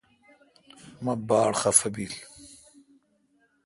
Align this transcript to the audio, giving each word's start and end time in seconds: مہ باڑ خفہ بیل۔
مہ 1.03 1.13
باڑ 1.27 1.51
خفہ 1.61 1.89
بیل۔ 1.93 2.13